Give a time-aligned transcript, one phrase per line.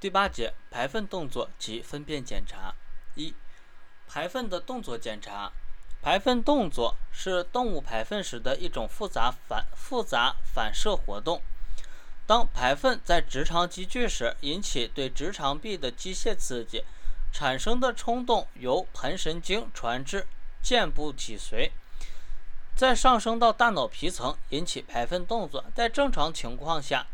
[0.00, 2.74] 第八节排粪动作及粪便检查。
[3.14, 3.34] 一、
[4.06, 5.52] 排粪的动作检查。
[6.00, 11.42] 排粪动作是动物排粪时的一种复杂反复杂反射活动。
[12.24, 16.84] 当排粪在直肠积聚时，引起对直肠壁的机械刺激，
[17.32, 20.28] 产生的冲动由盆神经传至
[20.62, 21.72] 肩部脊髓，
[22.76, 25.64] 再上升到大脑皮层，引起排粪动作。
[25.74, 27.08] 在正常情况下，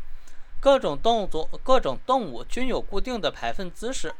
[0.65, 4.15] 各种动作、各种动物均有固定的排粪姿势。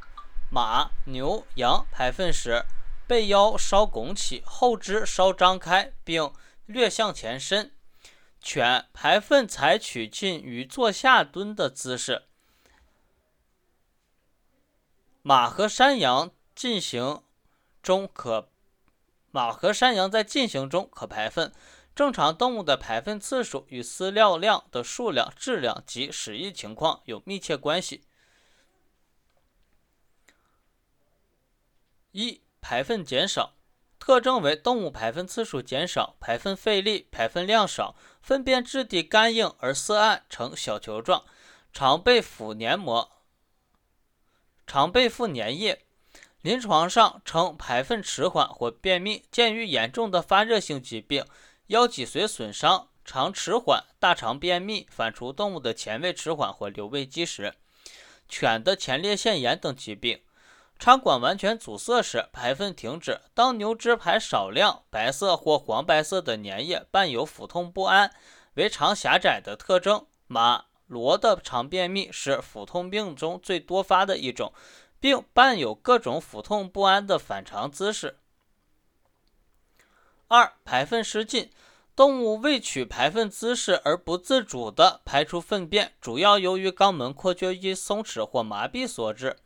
[0.52, 2.68] 马、牛、羊排粪时，
[3.08, 6.32] 背腰稍拱起，后肢稍张开，并
[6.68, 7.72] 略向前伸。
[8.40, 12.26] 犬排粪采取近于坐下蹲的姿势。
[15.24, 17.24] 马和山羊进行
[17.82, 18.50] 中可，
[19.32, 21.52] 马和山羊在进行中可排粪。
[21.96, 28.04] 正常动物的排粪次数与饲料量的数量、质量及使役情况有密切关系。
[32.12, 33.54] 一、排粪减少
[33.98, 41.26] 特征为动物排粪次数减少，排粪费力，排粪量少，粪便质地干硬而色暗，呈小球状，
[41.72, 43.10] 常被腐黏膜，
[44.68, 45.86] 常被覆粘液。
[46.42, 51.26] 临床上称排粪迟缓或便秘，见于严重的发热性疾病。
[51.68, 57.56] 腰脊髓损伤、肠迟缓、大肠便秘、反刍动物的前胃迟缓或留胃积食、
[58.30, 60.22] 犬的前列腺炎等疾病。
[60.78, 63.22] 肠管完全阻塞时，排粪停止。
[63.34, 68.14] 当牛只排少量白色或黄白色的粘液，伴有腹痛不安，
[68.56, 70.06] 为肠狭窄的特征。
[70.28, 74.54] 马、骡的肠便秘是腹痛病中最多发的一种，
[75.00, 78.20] 并伴有各种腹痛不安的反常姿势。
[80.28, 81.52] 二、排粪失禁，
[81.96, 89.38] 动物未取排粪姿势而不自主地排出粪便，主要由于肛门括约肌松弛或麻痹所致。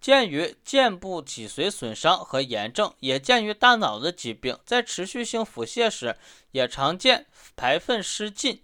[0.00, 4.56] 见于肩部脊髓损伤和炎症，也见于大脑的疾病。
[4.64, 6.16] 在持续性腹泻时，
[6.52, 7.26] 也常见
[7.56, 8.62] 排粪失禁，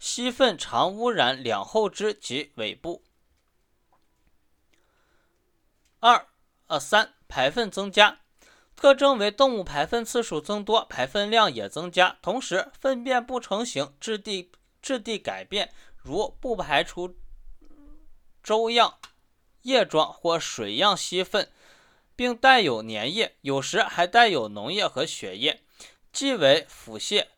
[0.00, 3.04] 吸粪常污染两后肢及尾部。
[6.00, 6.26] 二、
[6.66, 8.18] 呃三、排粪增加。
[8.84, 14.52] 特征为动物排粪次数增多，排粪量也增加，同时粪便不成形，质地
[14.82, 17.16] 质地改变，如不排出
[18.42, 18.98] 粥样、
[19.62, 21.50] 液状或水样稀粪，
[22.14, 25.62] 并带有粘液，有时还带有脓液和血液，
[26.12, 27.28] 即为腹泻。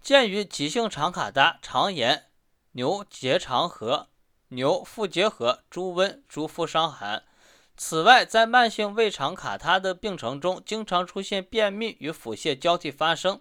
[0.00, 2.30] 见于急性肠卡达、肠炎、
[2.72, 4.08] 牛结肠核、
[4.48, 7.24] 牛腹结核、猪瘟、猪腹伤寒。
[7.80, 13.40] 此外，在慢性胃肠卡他的病程中，经常出现便秘与腹泻交替发生。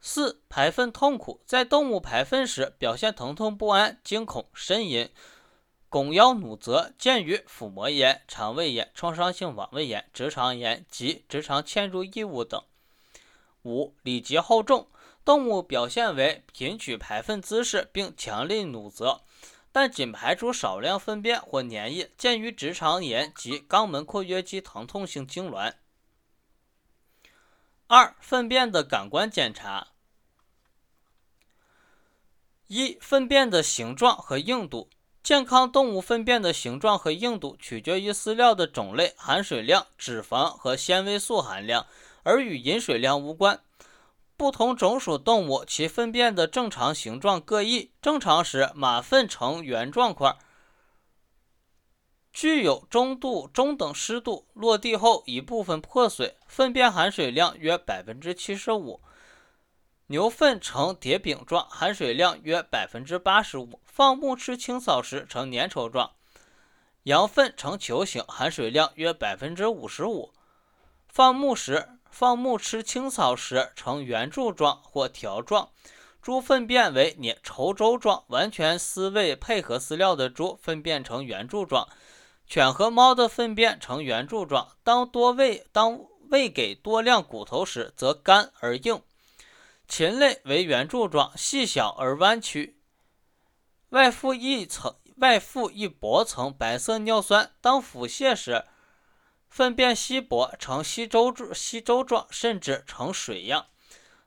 [0.00, 5.10] 四、排粪痛苦，在动物排粪时表现疼痛不安、惊恐、呻吟、
[5.90, 12.62] 拱腰努责，见于腹膜炎、肠胃炎、创伤性网胃炎、直肠炎及直肠嵌入异物等。
[13.64, 14.88] 五、里急后重，
[15.22, 19.20] 动物表现为频取排粪姿势，并强力努责。
[19.74, 25.72] 但仅排出少量粪便或粘液，见于直肠炎及肛门括约肌疼痛性痉挛。
[27.88, 29.88] 二、粪便的感官检查。
[32.68, 34.88] 一、粪便的形状和硬度。
[35.24, 41.88] 健康动物粪便的形状和硬度取决于饲料的种类、含水量、脂肪和纤维素含量，
[42.22, 43.60] 而与饮水量无关。
[44.36, 47.92] 不同种属动物其粪便的正常形状各异。
[48.02, 50.36] 正常时，马粪呈圆状块，
[52.32, 59.00] 具有中度中等湿度，落地后一部分破碎，粪便含水量约百分之七十五。
[60.08, 63.80] 牛粪呈叠饼状，含水量约百分之八十五。
[63.84, 66.10] 放牧吃清扫时呈粘稠状。
[67.04, 70.34] 羊粪呈球形，含水量约百分之五十五。
[71.06, 71.93] 放牧时。
[72.14, 75.70] 放牧吃青草时呈圆柱状或条状，
[76.22, 81.88] 猪粪便为黏稠粥状，完全饲喂配合饲料的猪粪便呈圆柱状，
[82.46, 84.68] 犬和猫的粪便呈圆柱状。
[84.84, 89.02] 当多喂当喂给多量骨头时，则干而硬。
[89.88, 92.78] 禽类为圆柱状，细小而弯曲，
[93.88, 97.50] 外附一层外附一薄层白色尿酸。
[97.60, 98.64] 当腹泻时。
[99.54, 103.66] 粪便稀薄，呈稀粥、稀粥状，甚至呈水样。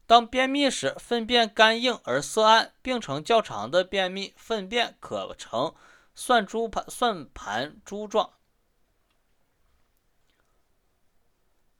[0.06, 5.76] 当便秘时，粪便干硬而色暗，并呈较长的便秘，粪便可呈
[6.16, 8.36] 蒜珠盘、蒜盘珠状。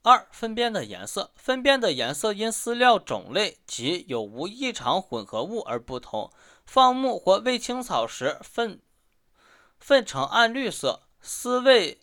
[0.02, 1.32] 二、粪便的颜色。
[1.34, 6.30] 粪便的颜色因饲料种类及有无异常混合物而不同。
[6.66, 8.82] 放牧或喂青草时，粪
[9.78, 12.02] 粪呈暗绿色，饲喂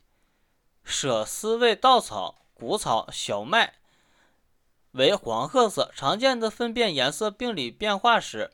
[0.86, 3.74] 舍丝为稻草、谷草、小麦
[4.92, 5.92] 为黄褐色。
[5.96, 8.52] 常见的粪便颜色病理变化时，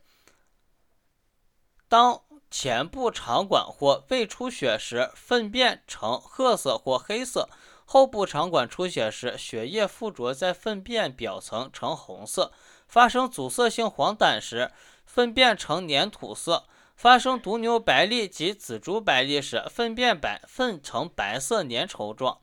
[1.88, 7.48] 当前部肠管或胃出血时，粪便呈褐色或黑色；
[7.84, 12.50] 后部肠管出血时，血液附着在粪便表层呈红色。
[12.88, 14.72] 发生阻塞性黄疸时，
[15.06, 16.64] 粪便呈粘土色。
[17.02, 22.38] 发生毒牛白痢及紫猪白痢时，粪便白粪呈白色粘稠状。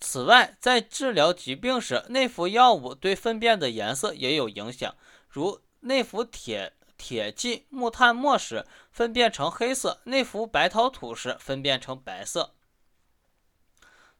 [0.00, 4.92] 此外，在治疗疾病时，内服药物对粪便的颜色也有影响。
[5.28, 12.52] 如内服铁铁剂木炭末时，粪便呈黑色；内服白陶土时，粪便呈白色。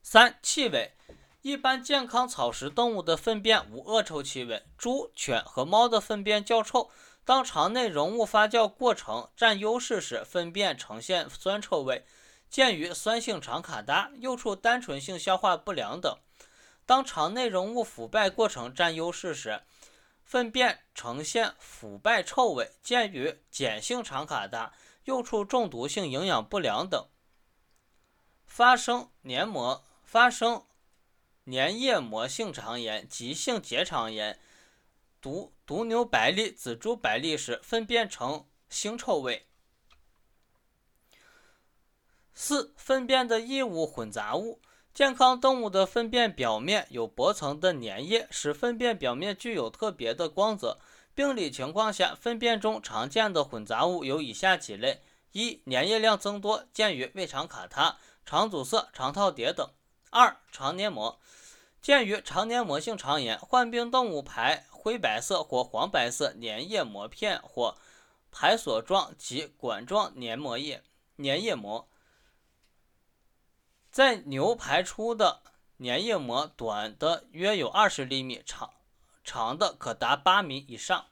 [0.00, 0.92] 三、气味。
[1.42, 6.88] 一般健康草食动物的粪便无恶臭气味，猪、犬和猫的粪便较臭。
[7.24, 12.04] 当肠内溶物发酵过程占优势时，粪便呈现酸臭味，
[12.50, 16.18] 见于酸性肠卡搭、幼畜单纯性消化不良等。
[16.84, 19.62] 当肠内溶物腐败过程占优势时，
[20.22, 24.74] 粪便呈现腐败臭味，见于碱性肠卡搭、
[25.04, 27.06] 幼畜中毒性营养不良等。
[28.46, 30.64] 发生黏膜发生
[31.46, 34.38] 粘液膜性肠炎、急性结肠炎。
[35.24, 39.46] 毒毒牛白痢、紫竹白痢时，粪便呈腥臭味。
[42.34, 44.60] 四、粪便的异物混杂物。
[44.92, 50.78] 健康动物的粪便表面有薄层的粘液，使粪便表面具有特别的光泽。
[51.14, 55.00] 病理情况下，粪便中常见的混杂物有以下几类：
[55.32, 57.96] 一、粘液量增多，见于胃肠卡塌、
[58.26, 59.70] 肠阻塞、肠套叠等；
[60.10, 61.18] 二、肠黏膜，
[61.80, 64.66] 见于肠黏膜性肠炎，患病动物排。
[64.84, 67.78] 灰白色或黄白色粘液膜片或
[68.30, 70.82] 排索状及管状粘膜液
[71.16, 71.88] 粘液膜，
[73.90, 75.40] 在牛排出的
[75.78, 78.74] 粘液膜短的约有二十厘米，长
[79.24, 81.06] 长的可达八米以上。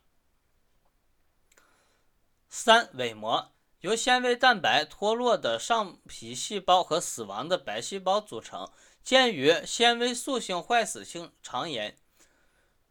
[2.51, 8.71] 三、尾膜由纤维蛋白脱落的上皮细胞和死亡的白细胞组成，
[9.03, 11.97] 见于纤维素性坏死性肠炎。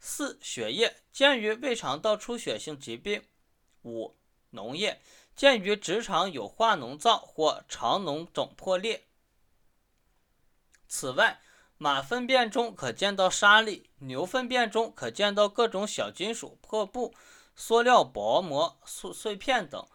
[0.02, 3.24] 四、血液见于胃肠道出血性疾病。
[3.84, 4.18] 五、
[4.52, 5.00] 脓液
[5.36, 9.06] 见于直肠有化脓灶或肠脓肿破裂。
[10.88, 11.40] 此外，
[11.78, 17.14] 马粪便中可见到沙粒，牛粪便中可见到各种小金属、破布、
[17.56, 19.88] 塑料薄膜碎碎片等。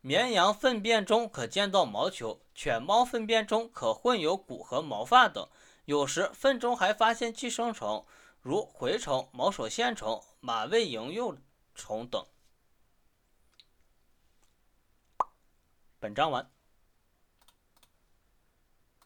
[0.00, 5.48] 绵羊粪便中可见到毛球，犬猫粪便中可混有骨和毛发等。
[5.86, 8.06] 有时粪中还发现寄生虫，
[8.40, 11.36] 如蛔虫、毛手线虫、马胃蝇幼
[11.74, 12.24] 虫等。
[15.98, 16.51] 本章完。